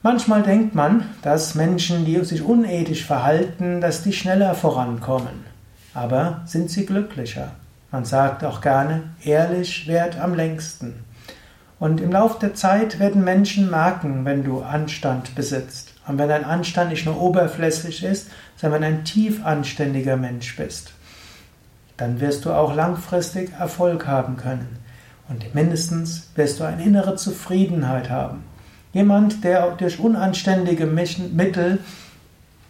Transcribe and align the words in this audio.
Manchmal 0.03 0.43
denkt 0.43 0.75
man, 0.75 1.05
dass 1.23 1.55
Menschen, 1.55 2.05
die 2.05 2.23
sich 2.23 2.43
unethisch 2.43 3.05
verhalten, 3.05 3.81
dass 3.81 4.03
die 4.03 4.13
schneller 4.13 4.55
vorankommen. 4.55 5.47
Aber 5.95 6.43
sind 6.45 6.71
sie 6.71 6.85
glücklicher? 6.85 7.53
Man 7.93 8.07
sagt 8.07 8.43
auch 8.43 8.63
gerne, 8.63 9.03
ehrlich 9.23 9.87
währt 9.87 10.19
am 10.19 10.35
längsten. 10.35 11.05
Und 11.79 12.01
im 12.01 12.11
Laufe 12.11 12.41
der 12.41 12.55
Zeit 12.55 12.99
werden 12.99 13.23
Menschen 13.23 13.71
merken, 13.71 14.25
wenn 14.25 14.45
du 14.45 14.63
Anstand 14.63 15.35
besitzt. 15.35 15.93
Und 16.07 16.17
wenn 16.17 16.31
dein 16.31 16.47
Anstand 16.47 16.91
nicht 16.91 17.05
nur 17.05 17.21
oberflächlich 17.21 18.03
ist, 18.03 18.31
sondern 18.57 18.81
wenn 18.81 18.89
ein 18.89 19.05
tief 19.05 19.45
anständiger 19.45 20.17
Mensch 20.17 20.57
bist, 20.57 20.95
dann 21.99 22.21
wirst 22.21 22.47
du 22.47 22.53
auch 22.53 22.75
langfristig 22.75 23.53
Erfolg 23.59 24.07
haben 24.07 24.39
können. 24.39 24.79
Und 25.29 25.55
mindestens 25.55 26.31
wirst 26.35 26.61
du 26.61 26.65
eine 26.65 26.83
innere 26.83 27.17
Zufriedenheit 27.17 28.09
haben. 28.09 28.43
Jemand, 28.95 29.45
der 29.45 29.73
durch 29.73 29.99
unanständige 29.99 30.87
Mittel 30.87 31.79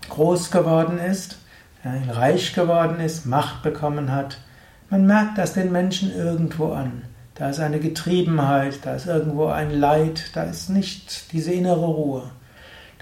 groß 0.08 0.50
geworden 0.50 0.98
ist, 0.98 1.38
reich 1.84 2.54
geworden 2.54 2.98
ist, 2.98 3.24
Macht 3.24 3.62
bekommen 3.62 4.10
hat, 4.10 4.38
man 4.92 5.06
merkt 5.06 5.38
das 5.38 5.54
den 5.54 5.72
Menschen 5.72 6.14
irgendwo 6.14 6.72
an. 6.72 7.04
Da 7.34 7.48
ist 7.48 7.60
eine 7.60 7.80
Getriebenheit, 7.80 8.80
da 8.82 8.94
ist 8.94 9.06
irgendwo 9.06 9.46
ein 9.46 9.70
Leid, 9.70 10.24
da 10.34 10.42
ist 10.42 10.68
nicht 10.68 11.32
diese 11.32 11.50
innere 11.50 11.86
Ruhe. 11.86 12.30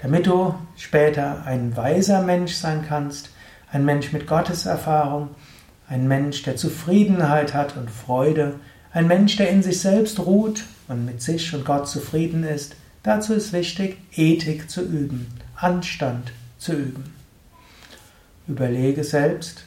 Damit 0.01 0.25
du 0.25 0.55
später 0.77 1.45
ein 1.45 1.75
weiser 1.75 2.21
Mensch 2.21 2.53
sein 2.53 2.85
kannst, 2.87 3.31
ein 3.73 3.83
Mensch 3.83 4.13
mit 4.13 4.25
Gotteserfahrung, 4.25 5.31
ein 5.89 6.07
Mensch, 6.07 6.43
der 6.43 6.55
Zufriedenheit 6.55 7.53
hat 7.53 7.75
und 7.75 7.91
Freude, 7.91 8.53
ein 8.93 9.07
Mensch, 9.07 9.35
der 9.35 9.49
in 9.49 9.61
sich 9.61 9.81
selbst 9.81 10.17
ruht 10.21 10.63
und 10.87 11.05
mit 11.05 11.21
sich 11.21 11.53
und 11.53 11.65
Gott 11.65 11.89
zufrieden 11.89 12.45
ist, 12.45 12.77
dazu 13.03 13.33
ist 13.33 13.51
wichtig, 13.51 13.97
Ethik 14.15 14.69
zu 14.69 14.81
üben, 14.81 15.27
Anstand 15.57 16.31
zu 16.57 16.71
üben. 16.71 17.13
Überlege 18.47 19.03
selbst, 19.03 19.65